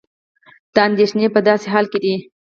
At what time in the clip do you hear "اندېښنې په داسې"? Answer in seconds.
0.89-1.67